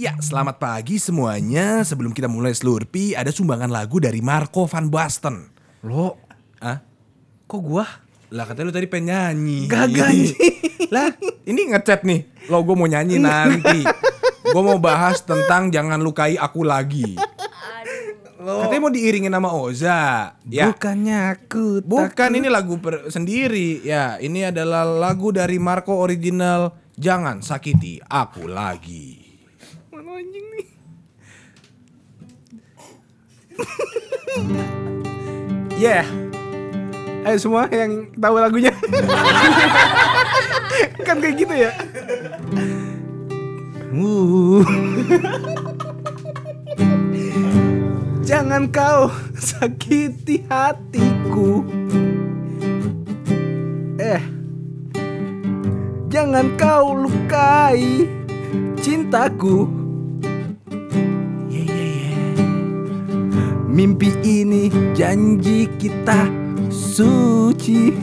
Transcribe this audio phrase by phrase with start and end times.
[0.00, 1.84] Ya, selamat pagi semuanya.
[1.84, 5.52] Sebelum kita mulai Slurpee, ada sumbangan lagu dari Marco van Basten.
[5.84, 6.16] Lo,
[6.56, 6.80] Ah?
[7.44, 7.84] kok gua?
[8.32, 9.68] Lah katanya lu tadi pengen nyanyi.
[9.68, 9.92] Gak
[10.94, 11.12] lah,
[11.44, 12.48] ini ngechat nih.
[12.48, 13.84] Lo gue mau nyanyi nanti.
[14.40, 17.20] gue mau bahas tentang jangan lukai aku lagi.
[18.40, 20.32] Katanya mau diiringin sama Oza.
[20.48, 20.72] Ya.
[20.72, 23.84] Bukannya aku Bukan ini lagu per- sendiri.
[23.84, 29.19] Ya, ini adalah lagu dari Marco original Jangan Sakiti Aku Lagi.
[30.20, 30.66] Anjing nih?
[35.80, 36.04] Yeah.
[37.24, 38.68] Ayo semua yang tahu lagunya.
[41.08, 41.72] kan kayak gitu ya.
[43.96, 44.60] Uh.
[48.28, 49.08] Jangan kau
[49.40, 51.64] sakiti hatiku.
[53.96, 54.20] Eh.
[56.12, 58.04] Jangan kau lukai
[58.84, 59.79] cintaku.
[63.70, 66.26] Mimpi ini janji kita
[66.68, 67.94] suci.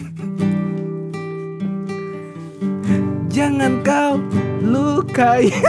[3.28, 4.16] Jangan kau
[4.64, 5.52] lukai.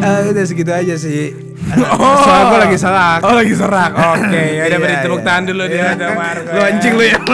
[0.00, 1.28] Ah, udah segitu aja sih.
[2.24, 3.20] Soalnya gue lagi serak.
[3.20, 3.92] Oh lagi serak.
[3.92, 5.26] Oke, ya udah Iya, beri tepuk iya.
[5.28, 5.92] tangan dulu dia Iya.
[5.92, 6.50] ada Marco.
[6.56, 7.18] Lu anjing lu ya.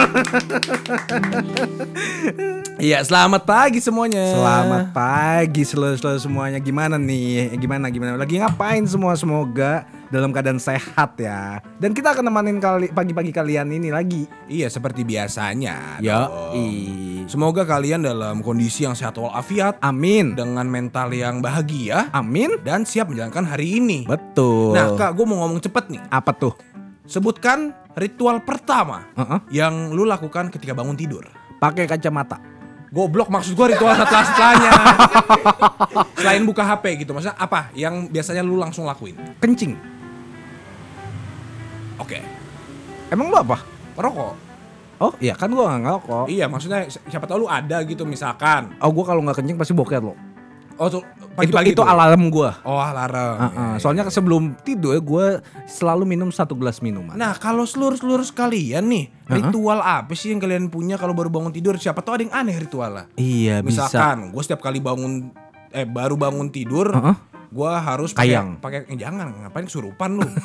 [2.77, 4.35] Iya, selamat pagi semuanya.
[4.35, 6.59] Selamat pagi seluruh-seluruh semuanya.
[6.59, 7.55] Gimana nih?
[7.55, 8.19] Gimana gimana?
[8.19, 9.15] Lagi ngapain semua?
[9.15, 11.59] Semoga dalam keadaan sehat ya.
[11.77, 14.23] Dan kita akan nemanin kali pagi-pagi kalian ini lagi.
[14.47, 15.99] Iya, seperti biasanya.
[15.99, 16.27] Ya.
[17.27, 20.31] Semoga kalian dalam kondisi yang sehat walafiat Amin.
[20.31, 22.55] dengan mental yang bahagia Amin.
[22.63, 24.07] dan siap menjalankan hari ini.
[24.07, 24.71] Betul.
[24.71, 26.01] Nah, Kak, gue mau ngomong cepet nih.
[26.07, 26.55] apa tuh?
[27.07, 29.63] Sebutkan ritual pertama Heeh.
[29.63, 31.23] yang lu lakukan ketika bangun tidur.
[31.59, 32.39] Pakai kacamata.
[32.87, 34.71] Goblok maksud gue ritual setelah setelahnya.
[36.15, 39.15] Selain buka HP gitu, maksudnya apa yang biasanya lu langsung lakuin?
[39.43, 39.96] Kencing.
[41.97, 42.19] Oke,
[43.07, 43.57] Emang lu apa?
[43.95, 44.33] rokok.
[44.97, 46.25] Oh, iya kan gua nggak ngerokok.
[46.27, 48.73] Iya, maksudnya si- siapa tahu lu ada gitu misalkan.
[48.77, 50.13] Oh, gua kalau nggak kencing pasti boker lo.
[50.77, 51.85] Oh, tuh Itu, pagi-pagi itu tuh.
[51.85, 52.61] alarm gua.
[52.61, 53.37] Oh, alarm.
[53.39, 53.73] Heeh.
[53.77, 55.27] Soalnya sebelum tidur gue
[55.65, 57.13] selalu minum satu gelas minuman.
[57.13, 61.73] Nah, kalau seluruh-seluruh sekalian nih, ritual apa sih yang kalian punya kalau baru bangun tidur?
[61.75, 63.09] Siapa tahu ada yang aneh ritualnya.
[63.15, 63.89] iya bisa.
[63.89, 65.33] Misalkan, gue setiap kali bangun
[65.71, 67.15] eh baru bangun tidur, Heeh.
[67.47, 70.27] Gue harus pakai pakai eh, jangan ngapain kesurupan lu.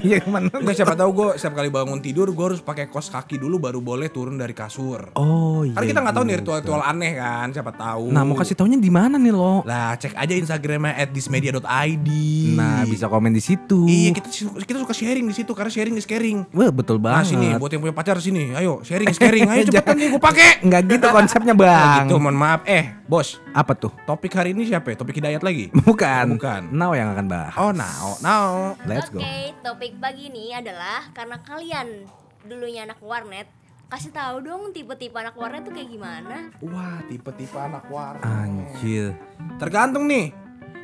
[0.00, 0.50] Iya mana?
[0.50, 3.78] Enggak siapa tahu gue setiap kali bangun tidur gue harus pakai kos kaki dulu baru
[3.78, 5.14] boleh turun dari kasur.
[5.14, 5.72] Oh iya.
[5.72, 6.40] Karena kita nggak tahu nih gitu.
[6.42, 8.04] ritual-ritual aneh kan, siapa tahu.
[8.08, 9.62] Nah mau kasih taunya di mana nih lo?
[9.62, 12.08] Lah cek aja Instagramnya @thismedia.id.
[12.52, 13.84] Nah bisa komen di situ.
[13.84, 14.28] Iya kita
[14.58, 16.46] kita suka sharing di situ karena sharing is caring.
[16.50, 17.30] Wah betul Nah banget.
[17.30, 20.48] sini buat yang punya pacar sini, ayo sharing is caring, ayo cepetan nih gue pakai.
[20.62, 22.04] Nggak gitu konsepnya Nah, bang.
[22.04, 22.60] gitu mohon maaf.
[22.64, 23.90] Eh bos, Apa tuh?
[24.06, 25.02] topik hari ini siapa ya?
[25.02, 25.66] Topik hidayat lagi?
[25.82, 26.24] Bukan.
[26.30, 26.70] Oh, bukan.
[26.70, 27.52] Now yang akan bahas.
[27.58, 28.78] Oh now, now.
[28.86, 29.18] Let's go.
[29.18, 32.06] Oke, topik pagi ini adalah karena kalian
[32.46, 33.50] dulunya anak warnet,
[33.90, 36.54] kasih tahu dong tipe-tipe anak warnet tuh kayak gimana?
[36.62, 38.22] Wah tipe-tipe anak warnet.
[38.22, 39.18] Anjir.
[39.58, 40.30] Tergantung nih.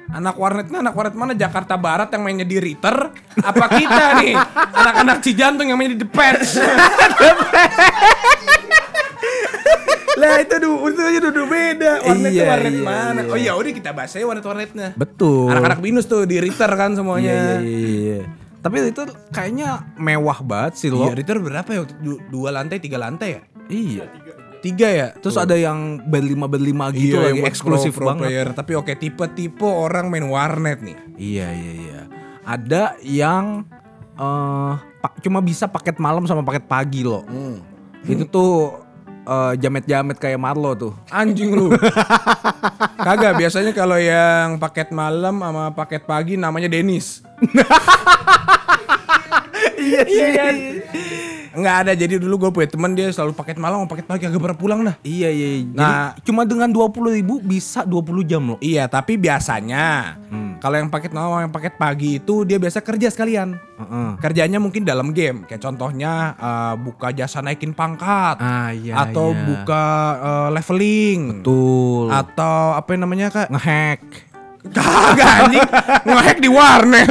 [0.06, 1.34] Anak warnetnya anak warnet mana?
[1.34, 3.10] Jakarta Barat yang mainnya di Ritter?
[3.38, 4.34] Apa kita nih?
[4.82, 6.50] Anak-anak Cijantung yang mainnya di The Pets?
[10.16, 11.92] lah itu dulu itu aja duduk beda.
[12.02, 13.20] Warnet tuh Iya, warnet iya, mana?
[13.20, 13.30] iya.
[13.30, 14.88] Oh ya udah kita bahas aja warnet-warnetnya.
[14.94, 15.48] Betul.
[15.48, 17.32] Anak-anak binus tuh di Ritter kan Iya, semuanya.
[17.32, 18.20] iya, iya, iya.
[18.58, 21.04] Tapi itu kayaknya mewah banget sih lo.
[21.04, 21.84] Iya, Ritter berapa ya?
[21.96, 23.40] Du- Dua lantai, tiga lantai ya?
[23.68, 24.04] Iya.
[24.58, 25.08] Tiga ya?
[25.14, 28.22] Terus ada yang berlima berlima gitu Iya, lagi eksklusif pro, pro banget.
[28.26, 28.48] player.
[28.52, 30.96] Tapi oke, tipe-tipe orang main warnet nih.
[31.14, 32.00] Iya iya iya.
[32.42, 33.68] Ada yang
[34.14, 37.22] eh pa- cuma bisa paket malam sama paket pagi loh.
[37.22, 37.60] Hmm.
[38.02, 38.85] Itu tuh
[39.26, 40.92] eh, jamet-jamet kayak Marlo tuh.
[41.10, 41.74] Anjing lu.
[43.06, 47.20] Kagak, biasanya kalau yang paket malam sama paket pagi namanya Denis.
[49.78, 50.44] iya iya.
[51.56, 54.36] Nggak ada, jadi dulu gue punya teman dia selalu paket malam sama paket pagi agak
[54.38, 54.96] pernah pulang dah.
[55.00, 55.48] Iya iya.
[55.64, 56.12] Jadi Nah.
[56.20, 58.58] cuma dengan 20 ribu bisa 20 jam loh.
[58.60, 60.45] Iya, tapi biasanya Hmm.
[60.58, 63.56] Kalau yang paket malam yang paket pagi itu dia biasa kerja sekalian.
[63.56, 64.08] Heeh.
[64.20, 69.06] Kerjanya mungkin dalam game, kayak contohnya eh, buka jasa naikin pangkat Ah iya.
[69.06, 69.42] atau iya.
[69.44, 69.84] buka
[70.18, 72.06] eh, leveling Betul.
[72.10, 73.48] atau apa yang namanya kak?
[73.52, 74.00] ngehack.
[74.74, 75.68] Kagak anjing,
[76.02, 77.10] ngehack di warnet.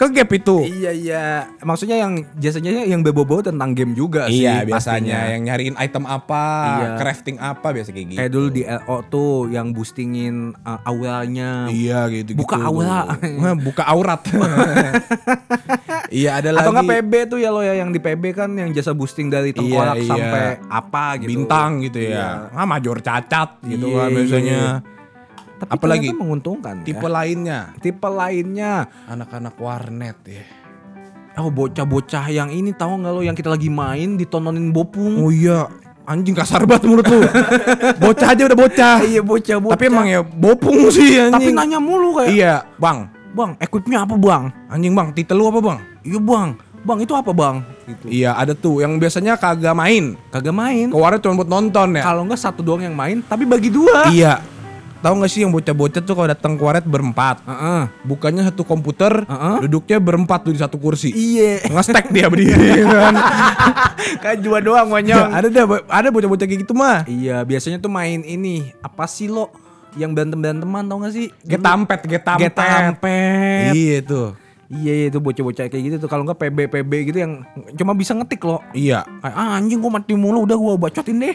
[0.00, 0.64] Ke gap itu.
[0.64, 1.26] Iya iya.
[1.60, 4.48] Maksudnya yang jasanya yang bebo tentang game juga sih.
[4.48, 5.32] Iya biasanya pastinya.
[5.36, 6.44] yang nyariin item apa,
[6.80, 6.88] Iya.
[6.96, 8.16] crafting apa biasa kayak gitu.
[8.16, 11.68] Kayak dulu di LO tuh yang boostingin uh, auranya.
[11.68, 12.32] Iya gitu.
[12.32, 13.12] Buka aura.
[13.60, 14.24] buka aurat.
[16.10, 18.72] iya ada Atau lagi nggak PB tuh ya lo ya yang di PB kan yang
[18.72, 20.08] jasa boosting dari tengkorak Iya, iya.
[20.08, 21.28] sampai apa gitu.
[21.28, 22.48] bintang gitu Iya.
[22.48, 22.56] ya.
[22.56, 24.10] Ah major cacat gitu Iya, kan
[24.40, 24.66] iya.
[25.60, 26.08] Tapi Apalagi?
[26.10, 27.12] menguntungkan Tipe ya.
[27.12, 28.72] lainnya Tipe lainnya
[29.06, 30.44] anak-anak warnet ya.
[31.36, 35.20] Oh bocah-bocah yang ini tahu nggak lo yang kita lagi main ditontonin bopung.
[35.20, 35.68] Oh iya,
[36.02, 37.20] anjing kasar banget menurut lu.
[38.04, 38.96] bocah aja udah bocah.
[39.04, 39.72] iya bocah-bocah.
[39.78, 41.54] Tapi emang ya bopung sih Tapi anjing.
[41.54, 42.30] nanya mulu kayak.
[42.32, 43.08] Iya, Bang.
[43.30, 44.50] Bang, equipnya apa bang?
[44.66, 45.78] Anjing Bang, titel lu apa Bang?
[46.02, 46.48] Iya bang.
[46.82, 47.62] Bang itu apa bang?
[47.86, 48.04] Gitu.
[48.10, 50.18] Iya, ada tuh yang biasanya kagak main.
[50.34, 50.90] Kagak main.
[50.90, 52.02] Ke warnet cuma buat nonton ya.
[52.02, 54.10] Kalau nggak satu doang yang main, tapi bagi dua.
[54.10, 54.42] Iya.
[55.00, 57.40] Tahu gak sih yang bocah-bocah tuh kalau datang ke warnet berempat.
[57.48, 57.88] Heeh.
[58.04, 59.56] Bukannya satu komputer, Heeh.
[59.64, 61.08] duduknya berempat tuh di satu kursi.
[61.08, 61.72] Iya.
[61.72, 63.16] Ngestek dia berdiri kan.
[64.22, 65.28] Kayak dua doang Ya, monyong.
[65.32, 67.08] ada dah, ada bocah-bocah kayak gitu mah.
[67.08, 69.48] Iya, biasanya tuh main ini apa sih lo?
[69.96, 71.32] Yang berantem-beranteman tau gak sih?
[71.48, 72.52] Getampet, getampet.
[72.52, 73.72] Getampet.
[73.72, 74.28] Iya tuh.
[74.70, 77.42] Iya iya, itu bocah-bocah kayak gitu tuh kalau nggak PB PB gitu yang
[77.74, 78.62] cuma bisa ngetik loh.
[78.70, 79.02] Iya.
[79.18, 81.34] Ah, anjing gua mati mulu udah gua bacotin deh.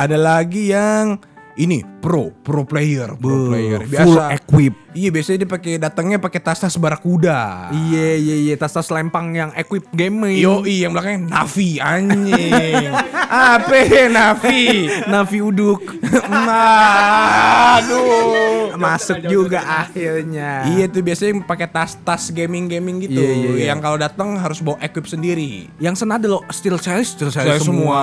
[0.00, 1.20] ada lagi yang
[1.58, 3.82] ini pro, pro player, pro player.
[3.82, 4.74] full equip.
[4.94, 7.68] Iya, biasanya dia pakai datangnya pakai tas-tas barakuda.
[7.74, 10.38] Iya iya iya tas-tas lempang yang equip gaming.
[10.38, 12.94] Yo, yang belakangnya Navi anjing.
[13.58, 14.86] Apa Navi?
[15.10, 15.82] Navi uduk.
[17.78, 18.78] Aduh.
[18.78, 20.70] Masuk juga akhirnya.
[20.70, 23.18] Iya tuh biasanya pakai tas-tas gaming-gaming gitu.
[23.18, 23.64] Iya, iya, iya.
[23.74, 25.66] Yang kalau datang harus bawa equip sendiri.
[25.82, 27.98] Yang senada lo steel series, steel series semua.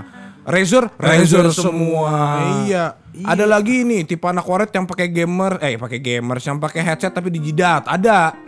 [0.00, 2.38] Razor, Razor Razor semua.
[2.62, 3.02] Iya.
[3.26, 7.10] Ada lagi nih tipe anak waret yang pakai gamer, eh pakai gamers yang pakai headset
[7.10, 7.82] tapi di jidat.
[7.90, 8.30] Ada.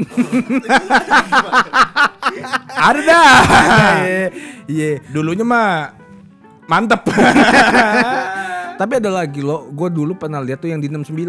[2.88, 3.34] Ada dah.
[4.70, 5.02] Iya.
[5.10, 5.90] Dulunya mah
[6.70, 7.02] mantep.
[8.78, 11.26] Tapi ada lagi lo, gue dulu pernah lihat tuh yang di 69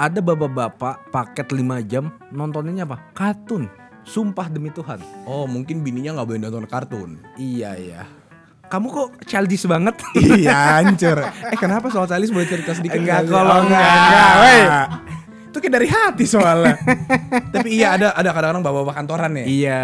[0.00, 3.04] ada bapak-bapak paket 5 jam nontoninnya apa?
[3.12, 3.68] Kartun.
[4.00, 4.96] Sumpah demi Tuhan.
[5.28, 7.20] oh mungkin bininya nggak boleh nonton kartun.
[7.36, 8.08] Iya iya.
[8.70, 9.98] Kamu kok childish banget?
[10.38, 11.18] iya hancur.
[11.26, 12.96] Eh kenapa soal Salis boleh cerita sedikit?
[12.96, 14.64] Enggak, kalau Oh, enggak, enggak, weh.
[15.50, 16.78] Itu kayak dari hati soalnya.
[17.58, 19.44] Tapi iya ada ada kadang-kadang bapak-bapak kantoran ya.
[19.44, 19.80] iya.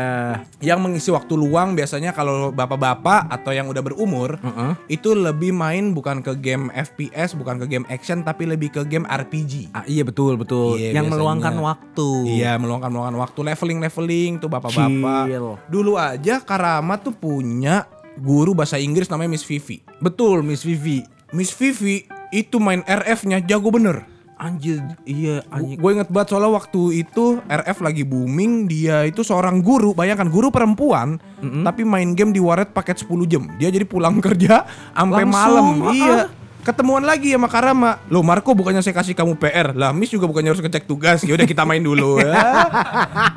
[0.62, 4.78] Yang mengisi waktu luang biasanya kalau bapak-bapak atau yang udah berumur Heeh.
[4.86, 9.02] itu lebih main bukan ke game FPS, bukan ke game action tapi lebih ke game
[9.02, 9.74] RPG.
[9.74, 10.78] Ah, iya betul betul.
[10.78, 11.18] Iya, yang biasanya.
[11.18, 12.08] meluangkan waktu.
[12.30, 15.24] Iya, meluangkan meluangkan waktu leveling leveling tuh bapak-bapak.
[15.66, 19.80] Dulu aja Karama tuh punya guru bahasa Inggris namanya Miss Vivi.
[20.00, 21.04] Betul Miss Vivi.
[21.32, 24.06] Miss Vivi itu main RF-nya jago bener.
[24.36, 25.80] Anjir, iya anjir.
[25.80, 30.52] Gue inget banget soalnya waktu itu RF lagi booming, dia itu seorang guru, bayangkan guru
[30.52, 31.16] perempuan,
[31.64, 33.48] tapi main game di warnet paket 10 jam.
[33.56, 35.66] Dia jadi pulang kerja sampai malam.
[35.80, 35.88] ah.
[35.88, 36.18] Iya.
[36.66, 38.02] Ketemuan lagi sama Karama.
[38.10, 39.70] Loh Marco bukannya saya kasih kamu PR.
[39.70, 41.22] Lah Miss juga bukannya harus ngecek tugas.
[41.22, 42.18] Ya udah kita main dulu.
[42.26, 42.34] ya.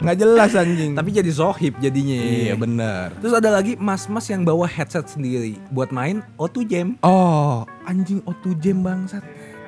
[0.01, 0.97] Nggak jelas anjing.
[0.97, 2.17] Tapi jadi sohib jadinya.
[2.17, 3.13] iya bener.
[3.21, 6.97] Terus ada lagi mas-mas yang bawa headset sendiri buat main O2 Jam.
[7.05, 9.21] Oh, anjing O2 Jam bangsat.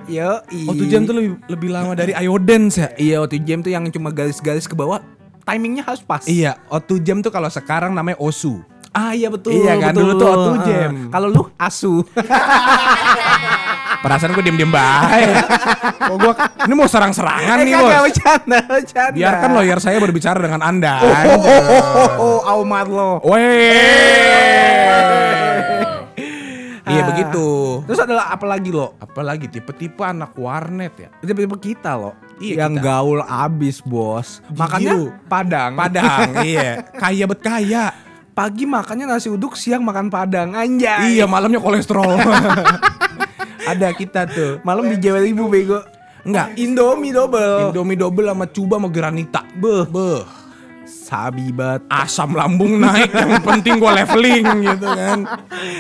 [0.10, 2.90] Yo, O2 Jam tuh lebih lebih lama dari Iodance ya.
[2.98, 5.06] Iya, O2 Jam tuh yang cuma garis-garis ke bawah.
[5.46, 6.26] Timingnya harus pas.
[6.26, 8.66] Iya, O2 Jam tuh kalau sekarang namanya Osu.
[8.92, 9.56] Ah iya betul.
[9.56, 10.04] Iya kan, betul.
[10.04, 10.58] dulu tuh O2 Ah.
[10.62, 10.94] Jam.
[11.08, 11.94] Kalau lu asu.
[14.02, 15.30] Perasaan gue diem-diem baik.
[16.02, 16.34] Kok gua
[16.66, 18.04] ini mau serang-serangan nih, kagak, Bos.
[18.04, 19.14] bercanda, bercanda.
[19.14, 20.94] Biarkan lawyer saya berbicara dengan Anda.
[21.00, 23.22] Oh, oh, oh, oh, oh, Aumar lo.
[23.22, 23.78] Weh.
[26.84, 27.08] Iya Ah.
[27.08, 27.48] begitu.
[27.86, 28.98] Terus adalah apa lagi lo?
[28.98, 31.10] Apalagi tipe-tipe anak warnet ya.
[31.22, 32.18] Tipe-tipe kita lo.
[32.42, 32.84] Iya, yang kita.
[32.84, 34.42] gaul abis bos.
[34.52, 35.14] Makanya.
[35.24, 35.72] Padang.
[35.78, 36.82] Padang, iya.
[37.02, 37.94] Kaya bet kaya.
[38.32, 40.56] Pagi makannya nasi uduk, siang makan Padang.
[40.56, 41.16] Anjay.
[41.16, 42.16] Iya, malamnya kolesterol.
[43.72, 44.64] Ada kita tuh.
[44.64, 45.80] Malam di Jawa Ibu bego.
[46.22, 46.54] Enggak.
[46.56, 47.70] Indomie double.
[47.70, 49.42] Indomie double sama cuba sama granita.
[49.54, 50.22] Beh, beh.
[50.86, 51.84] Sabi banget.
[51.88, 55.20] Asam lambung naik, yang penting gua leveling gitu kan.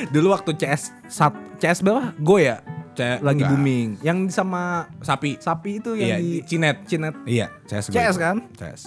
[0.08, 2.12] Dulu waktu CS sat, CS berapa?
[2.18, 2.60] Go ya?
[2.92, 3.50] C- Lagi enggak.
[3.50, 3.90] booming.
[4.02, 5.40] Yang sama Sapi.
[5.40, 6.78] sapi itu Iya, yang di Cinet.
[6.84, 7.16] Cinet.
[7.24, 7.86] Iya, CS.
[7.90, 8.44] CS kan?
[8.56, 8.82] CS.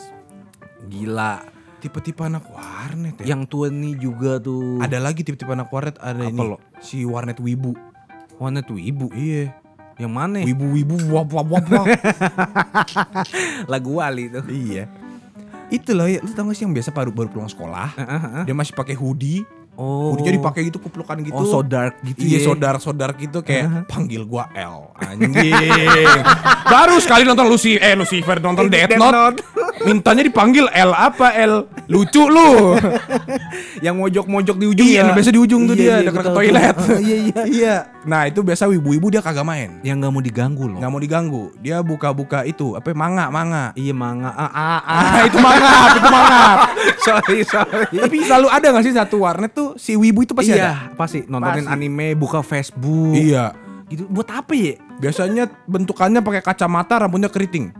[0.86, 1.53] Gila.
[1.84, 3.36] Tipe-tipe anak warnet ya.
[3.36, 4.80] Yang tua nih juga tuh.
[4.80, 6.40] Ada lagi tipe-tipe anak warnet ada Apa ini.
[6.40, 6.56] lo?
[6.80, 7.76] Si warnet wibu.
[8.34, 9.12] warna tuh ibu.
[9.12, 9.52] Iya.
[9.94, 10.42] Yang mana?
[10.42, 11.86] Wibu-wibu wap wap wap wap.
[13.72, 14.42] Lagu Wali tuh.
[14.48, 14.88] iya.
[15.68, 17.96] Itu loh ya, lu tau gak sih yang biasa baru baru pulang sekolah,
[18.44, 19.42] dia masih pakai hoodie,
[19.74, 20.14] Oh.
[20.14, 21.34] hoodie-nya dipakai gitu kuplukan gitu.
[21.34, 22.46] Oh, so dark gitu Iya, ya.
[22.46, 25.50] sodar sodar gitu kayak panggil gua L anjing.
[26.72, 29.12] baru sekali nonton Lucy eh Lucifer nonton Death Death Note.
[29.12, 29.38] Note.
[29.86, 31.66] Mintanya dipanggil L apa L?
[31.86, 32.78] Lucu lu.
[33.84, 35.12] yang mojok-mojok di ujung Iya, ya.
[35.12, 36.76] biasa di ujung tuh Iya, dia iya, dekat toilet.
[37.02, 37.42] iya, iya.
[37.44, 37.76] iya.
[38.04, 39.80] Nah, itu biasa ibu-ibu dia kagak main.
[39.80, 40.78] Yang nggak mau diganggu loh.
[40.78, 41.44] nggak mau diganggu.
[41.64, 43.72] Dia buka-buka itu apa manga manga.
[43.72, 44.30] Iya manga.
[44.36, 45.02] Ah, ah, ah.
[45.14, 46.56] Ah, itu mangap, itu mangap.
[47.06, 47.96] sorry, sorry.
[47.96, 50.96] Tapi selalu ada gak sih satu warnet tuh si wibu itu pasti iya, ada?
[50.96, 51.72] pasti nontonin Pasti.
[51.72, 53.16] anime, buka Facebook.
[53.16, 53.56] Iya.
[53.88, 54.76] Gitu buat apa ya?
[55.00, 57.72] Biasanya bentukannya pakai kacamata, rambutnya keriting.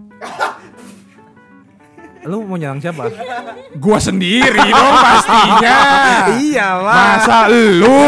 [2.25, 3.13] Lu mau nyerang siapa?
[3.77, 5.77] Gua sendiri dong pastinya.
[6.41, 7.21] Iyalah.
[7.21, 8.01] Masa lu?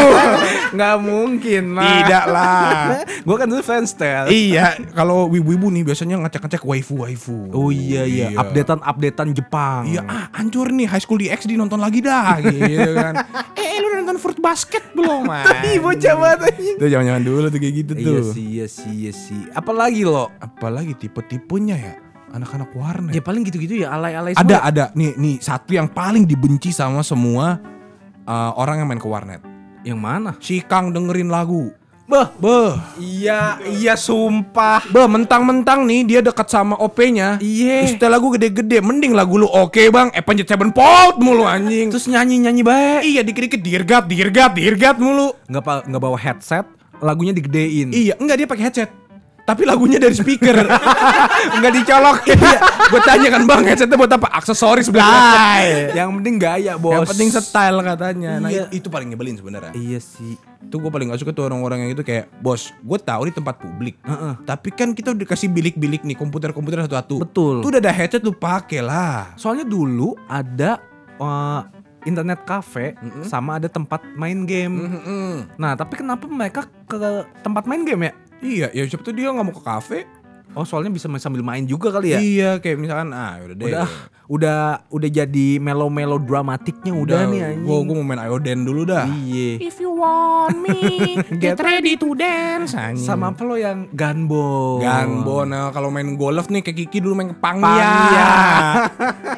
[0.73, 1.85] Nggak mungkin lah.
[1.85, 2.81] Tidak lah.
[3.27, 4.27] Gua kan dulu fans tel.
[4.27, 7.51] iya, kalau wibu-wibu nih biasanya ngecek-ngecek waifu-waifu.
[7.53, 9.87] Oh iya iya, updatean updatean Jepang.
[9.87, 13.13] Iya, ah hancur nih High School DxD nonton lagi dah gitu kan.
[13.59, 15.45] eh, lu udah nonton Fruit Basket belum, man?
[15.67, 16.75] Ih bocah banget anjing.
[16.79, 18.01] Itu jangan-jangan dulu tuh kayak gitu tuh.
[18.01, 19.41] Iya sih, iya sih, iya sih.
[19.53, 20.31] Apalagi lo?
[20.39, 21.93] Apalagi tipe-tipenya ya
[22.27, 23.13] anak-anak warnet.
[23.15, 24.59] Ya paling gitu-gitu ya alay-alay ada semua.
[24.67, 27.55] ada nih nih satu yang paling dibenci sama semua
[28.27, 29.41] uh, orang yang main ke warnet.
[29.87, 30.31] Yang mana?
[30.43, 31.71] Si Kang dengerin lagu.
[32.07, 34.79] Bah, Beh, iya, iya sumpah.
[34.87, 37.35] beh mentang-mentang nih dia dekat sama OP-nya.
[37.39, 37.83] Iya.
[37.83, 40.07] Setel lagu gede-gede, mending lagu lu oke bang.
[40.11, 41.91] Eh pencet Sevenfold mulu anjing.
[41.91, 43.01] Terus nyanyi-nyanyi baik.
[43.03, 45.35] iya dikit-dikit dirgat, dirgat, dirgat mulu.
[45.51, 46.63] Nggak pa- nggak bawa headset,
[46.99, 47.91] lagunya digedein.
[47.91, 48.89] Iya, enggak dia pakai headset.
[49.47, 50.59] Tapi lagunya dari speaker.
[51.55, 52.17] enggak dicolok.
[52.27, 52.59] iya.
[52.91, 55.95] Gue tanya kan, "Bang, headsetnya buat apa?" Aksesoris belakang.
[55.95, 56.91] Yang penting gaya, Bos.
[56.91, 58.31] Yang penting style katanya.
[58.43, 58.67] Nah, Iya.
[58.67, 59.71] itu, itu paling nyebelin sebenarnya.
[59.71, 60.35] Iya sih.
[60.59, 63.55] Itu gue paling gak suka tuh orang-orang yang itu kayak, "Bos, gue tahu di tempat
[63.55, 63.95] publik.
[64.03, 64.33] Heeh.
[64.43, 67.23] Tapi kan kita udah dikasih bilik-bilik nih, komputer-komputer satu-satu.
[67.23, 67.55] Betul.
[67.63, 69.31] Tuh udah ada headset lu pakai lah.
[69.39, 70.75] Soalnya dulu ada
[71.17, 71.61] eh,
[72.03, 74.75] internet cafe sama ada tempat main game.
[74.91, 75.55] Mm-mm.
[75.55, 76.97] Nah, tapi kenapa mereka ke
[77.39, 78.13] tempat main game ya?
[78.37, 79.99] Iya, ya siapa tuh dia nggak mau ke kafe?
[80.55, 82.19] Oh, soalnya bisa main- sambil main juga kali ya?
[82.19, 83.65] Iya, kayak misalkan ah udah deh.
[83.67, 83.87] Udah
[84.27, 87.61] udah udah jadi melo-melo dramatiknya udah, nih anjing.
[87.61, 89.05] Gue gue mau main Ioden dulu dah.
[89.05, 89.61] Iya.
[89.61, 91.13] If you want me,
[91.43, 92.73] get ready to dance.
[92.73, 93.05] Anjing.
[93.05, 94.81] Sama apa lo yang Gunbo?
[94.81, 97.67] Gangbo, nah kalau main golf nih kayak Kiki dulu main ke Pangya.
[97.67, 98.29] Pangya.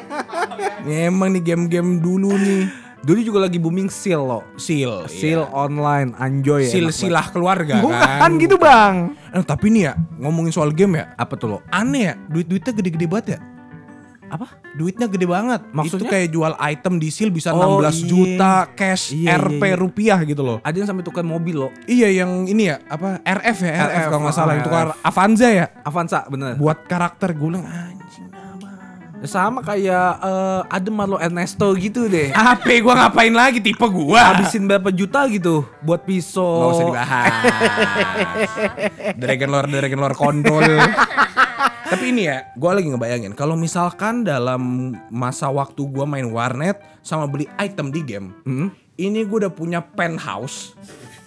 [0.80, 2.64] Nih, Emang nih game-game dulu nih.
[3.00, 4.44] Dulu juga lagi booming seal lo.
[4.60, 6.68] Seal, Seal online, anjoy.
[6.68, 7.84] Silah keluarga kan.
[7.84, 9.16] Bukan gitu, Bang.
[9.32, 11.58] Eh, tapi nih ya, ngomongin soal game ya, Apa tuh lo?
[11.72, 13.40] aneh ya, duit-duitnya gede-gede banget ya.
[14.30, 14.46] Apa?
[14.78, 15.60] Duitnya gede banget.
[15.74, 16.06] Maksudnya?
[16.06, 18.06] Itu kayak jual item di seal bisa Oh, 16 iya.
[18.06, 19.74] juta cash Iya, iya, RP iya.
[19.74, 20.58] rupiah gitu loh.
[20.62, 21.74] Ada yang sampai tukar mobil lo.
[21.90, 24.86] Iya yang ini ya apa RF ya RF, RF, kalau nggak salah ah, itu tukar
[25.02, 26.54] Avanza ya Avanza bener.
[26.54, 27.66] buat karakter gue bilang
[29.20, 32.32] Sama kayak eh, ada Marlo Ernesto gitu deh.
[32.32, 36.56] apa gue ngapain lagi tipe gue Habisin berapa juta gitu buat pisau.
[36.56, 37.32] Gak usah dibahas
[39.16, 40.64] Dragon Lord Dragon Lord kontol
[41.90, 47.26] Tapi ini ya Gue lagi ngebayangin Kalau misalkan dalam masa waktu gue main warnet Sama
[47.26, 48.70] beli item di game Hmm?
[48.94, 50.72] Ini gue udah punya penthouse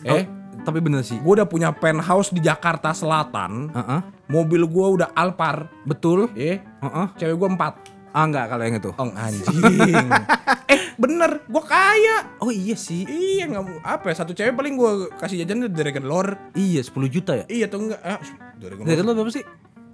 [0.03, 0.25] Oh, Eh
[0.63, 1.19] tapi bener sih.
[1.19, 3.99] Gue udah punya penthouse di Jakarta Selatan Heeh.
[4.33, 6.33] Mobil gue udah Alphard Betul.
[6.33, 7.07] Eh Heeh.
[7.15, 7.73] Cewek gue empat
[8.09, 8.89] Ah enggak kalau yang itu.
[8.93, 10.09] Oh anjing
[10.73, 13.05] Eh bener Gue kaya Oh iya sih.
[13.05, 16.93] Iya nggak mau apa ya satu cewek paling gue kasih jajan Dragon Lord Iya 10
[17.09, 17.45] juta ya.
[17.45, 18.19] Iya tuh enggak eh,
[18.57, 19.45] Dragon Dari Lord lo berapa sih?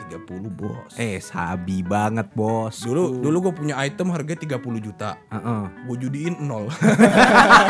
[0.09, 0.91] 30 bos.
[0.97, 2.81] Eh sabi banget bos.
[2.81, 5.21] Dulu dulu gue punya item harganya 30 juta.
[5.29, 5.61] Heeh.
[5.85, 6.65] Gue judiin nol.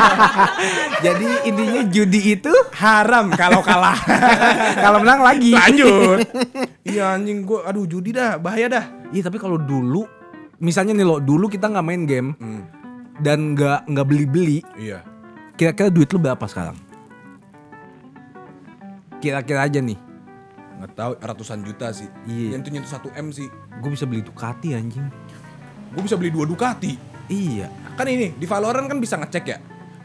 [1.04, 3.96] Jadi intinya judi itu Haram kalau kalah.
[4.84, 5.52] Kalau menang lagi.
[5.52, 6.24] Lanjut.
[6.80, 8.84] Iya anjing gue Aduh judi dah bahaya dah.
[9.12, 10.08] Iya tapi kalau dulu
[10.58, 12.62] misalnya nih lo dulu kita nggak main game hmm,
[13.20, 15.00] dan nggak nggak beli-beli, Iya.
[15.56, 16.76] kira-kira duit lu berapa sekarang?
[19.20, 19.96] Kira-kira aja nih,
[20.80, 22.56] nggak tahu ratusan juta sih Iya.
[22.56, 23.46] Nyentuh nyentuh 1 M sih
[23.76, 25.04] gue bisa beli Ducati anjing.
[25.90, 26.96] Gue bisa beli dua Ducati
[27.26, 27.68] Iya.
[27.94, 29.58] Kan ini di Valorant kan bisa ngecek ya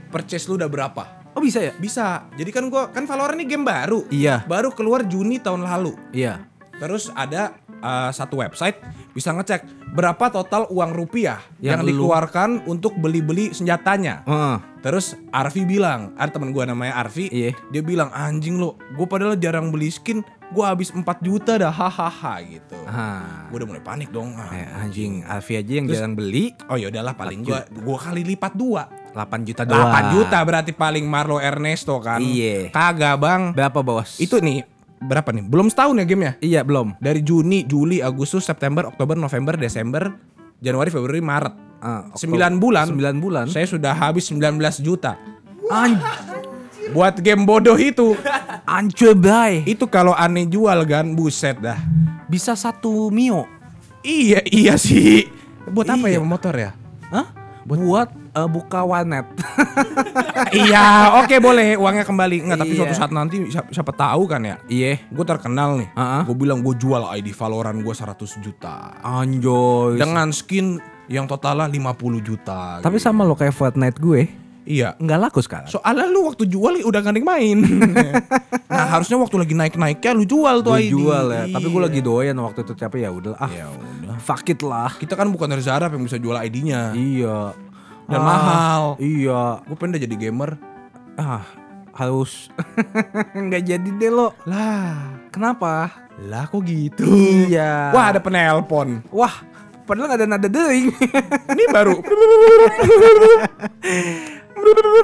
[0.07, 1.75] Purchase lu udah berapa Oh bisa ya?
[1.75, 2.31] Bisa.
[2.31, 4.07] Jadi kan gua kan Valorant ini game baru.
[4.07, 4.47] Iya.
[4.47, 5.91] Baru keluar Juni tahun lalu.
[6.15, 6.47] Iya.
[6.79, 8.79] Terus ada uh, satu website
[9.11, 14.23] bisa ngecek berapa total uang rupiah yang, Yang lu- dikeluarkan untuk beli-beli senjatanya.
[14.23, 14.57] Heeh.
[14.79, 17.51] Terus Arfi bilang, ada teman gua namanya Arfi, Iya.
[17.67, 22.41] dia bilang anjing lo, gue padahal jarang beli skin, gua habis 4 juta dah hahaha
[22.43, 22.77] gitu.
[22.85, 23.49] Ah.
[23.49, 24.35] Gue udah mulai panik dong.
[24.35, 28.21] Ah, Eh, anjing Alfi aja yang jarang beli Oh ya udahlah paling gua gua kali
[28.23, 28.85] lipat dua.
[29.15, 30.05] 8 juta 8 doang.
[30.11, 32.19] juta berarti paling Marlo Ernesto kan.
[32.19, 32.69] Iya.
[32.69, 33.41] Kagak bang.
[33.55, 34.19] Berapa bos?
[34.19, 35.43] Itu nih berapa nih?
[35.45, 36.33] Belum setahun ya gamenya?
[36.39, 36.99] Iya belum.
[36.99, 40.11] Dari Juni, Juli, Agustus, September, Oktober, November, Desember,
[40.59, 41.53] Januari, Februari, Maret.
[41.79, 42.37] Ah, Oktober.
[42.37, 42.85] 9 bulan.
[42.91, 43.45] 9 bulan.
[43.47, 45.15] Saya sudah habis 19 juta.
[45.65, 45.97] Anj
[46.91, 48.13] Buat game bodoh itu.
[48.65, 49.61] Anjir bay.
[49.65, 51.77] itu kalau aneh jual kan, buset dah.
[52.25, 53.45] Bisa satu mio.
[54.01, 55.29] Iya, iya sih.
[55.65, 56.21] Buat apa Iya.
[56.21, 56.71] ya motor ya?
[57.09, 57.25] Hah?
[57.65, 59.25] Buat, eh, buka warnet.
[60.65, 62.45] iya, oke boleh uangnya kembali.
[62.45, 62.79] Enggak, tapi Iya.
[62.85, 64.55] suatu saat nanti siapa, siapa tahu kan ya.
[64.69, 65.01] Iya.
[65.09, 65.89] Gue terkenal nih.
[65.97, 66.23] Ah, ah.
[66.29, 68.93] Gue bilang gue jual ID Valorant gue 100 juta.
[69.01, 69.97] Anjoy.
[69.97, 70.77] Dengan skin
[71.09, 72.81] yang totalnya 50 juta.
[72.81, 73.05] Tapi gitu.
[73.09, 74.44] sama lo kayak Fortnite gue.
[74.65, 74.97] Iya.
[74.97, 75.69] nggak laku sekarang.
[75.69, 77.61] Soalnya lu waktu jual udah gak main.
[78.73, 80.91] nah harusnya waktu lagi naik-naiknya lu jual tuh Gua ID.
[80.91, 81.85] jual ya, tapi gue Iya.
[81.85, 83.47] lagi doyan waktu itu tapi ya udah ah.
[83.47, 84.17] Ya udah.
[84.17, 84.89] Fuck it lah.
[84.97, 86.91] Kita kan bukan dari Zara yang bisa jual ID-nya.
[86.91, 87.53] Iya.
[88.05, 88.83] Dan Ah, mahal.
[88.97, 89.61] Iya.
[89.63, 90.51] Gue pengen udah jadi gamer.
[91.15, 91.45] Ah,
[91.93, 92.49] harus
[93.37, 94.33] nggak jadi deh lo.
[94.43, 96.01] Lah, Kenapa?
[96.15, 97.03] lah kok gitu?
[97.05, 97.91] Iya.
[97.91, 99.03] Wah ada penelpon.
[99.11, 99.35] Wah,
[99.83, 100.89] padahal nggak ada nada dering.
[101.51, 101.99] Ini baru.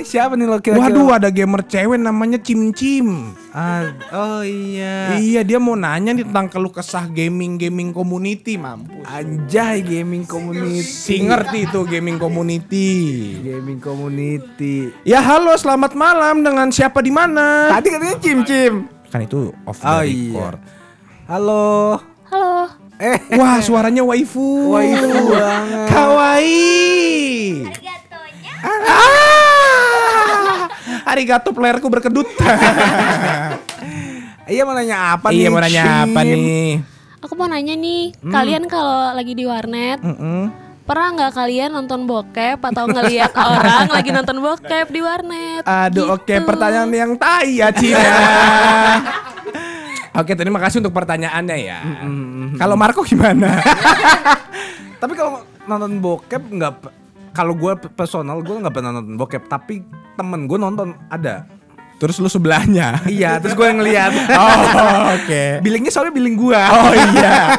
[0.02, 0.82] Siapa nih lo kira-kira?
[0.82, 3.36] Waduh ada gamer cewek namanya Cim Cim.
[3.52, 5.16] Ah, oh iya.
[5.16, 9.04] Iya dia mau nanya nih tentang keluh kesah gaming gaming community mampus.
[9.06, 10.82] Anjay gaming community.
[10.82, 12.90] Si ngerti itu gaming community.
[13.42, 14.90] Gaming community.
[15.04, 17.70] Ya halo selamat malam dengan siapa di mana?
[17.70, 18.74] Tadi katanya Cim Cim.
[19.08, 20.56] Kan itu off the Oh record.
[20.58, 21.28] iya.
[21.28, 21.68] Halo.
[22.28, 22.56] Halo.
[22.98, 24.72] Eh, Wah suaranya waifu.
[24.72, 25.88] waifu banget.
[25.90, 27.66] Kawaii.
[28.62, 29.21] Ah.
[31.04, 32.28] Arigato playerku berkedut.
[34.44, 35.38] Iya mau nanya apa nih?
[35.38, 36.84] iya mau nanya apa nih?
[37.22, 40.02] Aku mau nanya nih, kalian kalau lagi di warnet,
[40.84, 45.64] pernah nggak kalian nonton bokep atau ngelihat orang lagi nonton bokep di warnet?
[45.64, 46.44] Aduh oke Gitu.
[46.44, 48.12] pertanyaan yang tai ya Cina.
[50.12, 51.80] Oke terima kasih untuk pertanyaannya ya.
[52.60, 53.62] Kalau Marco gimana?
[55.00, 56.74] Tapi kalau nonton bokep nggak
[57.32, 59.84] kalau gue personal gue nggak pernah nonton bokep tapi
[60.14, 61.48] temen gue nonton ada
[61.96, 62.98] Terus lu sebelahnya.
[63.14, 65.62] iya terus gue ngeliat Oh oke.
[65.62, 67.38] billingnya soalnya billing gue Oh iya.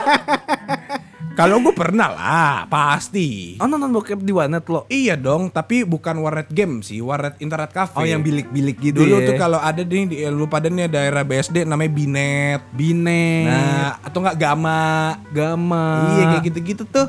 [1.32, 3.56] Kalau gue pernah lah, pasti.
[3.56, 7.72] oh nonton bokep di warnet lo Iya dong, tapi bukan warnet game sih, warnet internet
[7.72, 7.96] cafe.
[7.96, 9.26] oh yang bilik-bilik gitu Dulu ya.
[9.32, 12.60] tuh kalau ada nih di lu pada nih daerah BSD namanya Binet.
[12.76, 15.16] bine Nah, atau enggak Gama.
[15.32, 17.08] gama Iya kayak gitu-gitu tuh.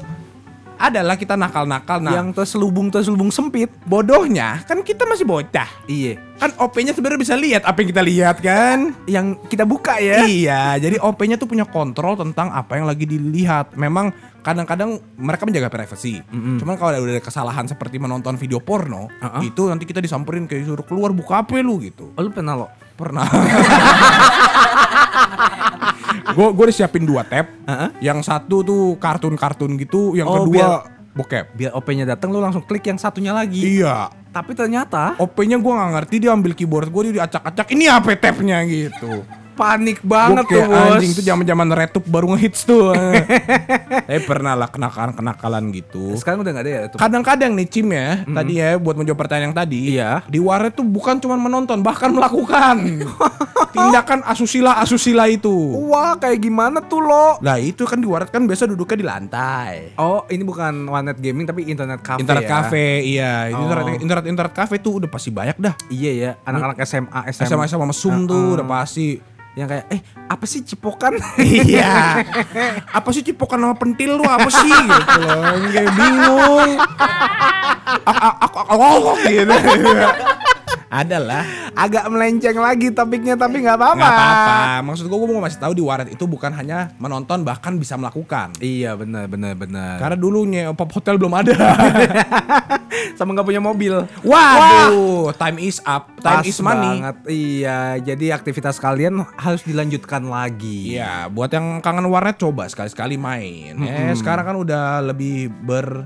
[0.83, 2.11] Adalah kita nakal-nakal nah.
[2.11, 5.69] yang terselubung terselubung sempit bodohnya kan kita masih bocah.
[5.87, 8.91] iya Kan OP-nya sebenarnya bisa lihat apa yang kita lihat kan?
[9.07, 13.79] yang kita buka ya Iya, jadi OP-nya tuh punya kontrol tentang apa yang lagi dilihat.
[13.79, 14.11] Memang
[14.43, 16.19] kadang-kadang mereka menjaga privasi.
[16.59, 19.39] Cuman kalau ada ada kesalahan seperti menonton video porno, Uh-uh.
[19.39, 22.11] itu nanti kita disamperin kayak suruh keluar buka HP lu gitu.
[22.11, 23.23] oh, lu pernah lo Pernah.
[26.31, 27.49] Gue gue disiapin dua tab.
[27.63, 27.89] Uh-uh.
[27.99, 31.53] Yang satu tuh kartun-kartun gitu, yang Oh, kedua bokep.
[31.53, 34.09] biar OP-nya datang lu langsung klik yang satunya lagi Iya.
[34.33, 38.65] tapi ternyata OP-nya gue nggak ngerti dia ambil keyboard gue dia diacak-acak ini apa tabnya
[38.65, 39.21] gitu.
[39.53, 42.91] Panik banget Gua tuh bos anjing tuh zaman-zaman retup baru ngehits tuh.
[44.09, 46.13] Tapi pernah lah kenakalan-kenakalan gitu.
[46.17, 49.55] sekarang udah nggak ada ya Kadang-kadang nih Cim ya, tadi ya buat menjawab pertanyaan yang
[49.55, 50.21] tadi, Iya.
[50.25, 53.05] di warnet tuh bukan cuma menonton, bahkan melakukan
[53.73, 55.53] tindakan asusila-asusila itu.
[55.83, 59.73] wah kayak gimana tuh lo Lah itu kan di warnet kan biasa duduknya di lantai.
[59.95, 62.49] Oh, ini bukan warnet gaming tapi internet cafe internet ya?
[62.51, 63.33] cafe, iya.
[63.51, 63.65] Oh.
[63.65, 65.73] Internet, internet internet cafe tuh udah pasti banyak dah.
[65.87, 67.47] Iya ya, anak-anak SMA, SMA.
[67.47, 69.19] SMA sama mesum tuh udah pasti.
[69.53, 71.13] Yang kayak, eh apa sih cipokan?
[71.41, 72.25] Iya.
[72.97, 75.41] apa sih cipokan nama pentil lu apa sih gitu loh.
[75.69, 76.71] Yang Kayak bingung.
[78.03, 79.53] Aku aku aku aku gitu.
[80.93, 81.73] Adalah.
[81.73, 83.97] Agak melenceng lagi topiknya tapi nggak apa-apa.
[83.97, 84.55] Nggak apa-apa.
[84.85, 88.53] Maksud gue gue mau ngasih tahu di warnet itu bukan hanya menonton bahkan bisa melakukan.
[88.61, 89.97] Iya benar benar benar.
[89.97, 91.57] Karena dulunya pop hotel belum ada.
[93.17, 94.05] Sama nggak punya mobil.
[94.21, 96.13] Waduh, time is up.
[96.21, 97.01] Time Pas is money.
[97.01, 97.15] banget.
[97.25, 97.79] Iya,
[98.13, 100.93] jadi aktivitas kalian harus dilanjutkan lagi.
[100.93, 103.81] Iya, buat yang kangen warnet coba sekali-sekali main.
[103.81, 106.05] Eh, sekarang kan udah lebih ber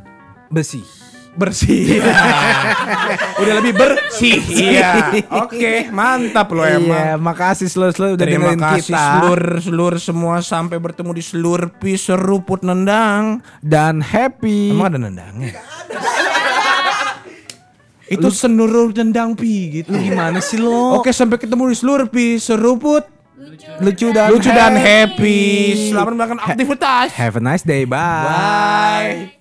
[1.37, 2.01] Bersih.
[2.01, 2.01] bersih.
[3.45, 4.41] udah lebih bersih.
[4.41, 4.91] Iya.
[5.45, 7.21] Oke, mantap lo Iya, emang.
[7.21, 9.05] makasih seluruh-seluruh udah Terima dengerin kasih kita.
[9.21, 13.45] seluruh-seluruh semua sampai bertemu di Slurpee seruput nendang.
[13.61, 14.73] Dan happy.
[14.73, 15.53] Emang ada nendangnya?
[18.07, 19.91] Itu seluruh nendang pi gitu.
[19.91, 20.95] Lu gimana sih lo?
[20.95, 23.03] Oke, sampai ketemu di Slurpee seruput
[23.77, 25.39] lucu dan lucu dan happy.
[25.91, 27.13] Selamat melakukan aktivitas.
[27.13, 27.83] Have a nice day.
[27.85, 28.25] Bye.
[28.25, 29.36] Bye.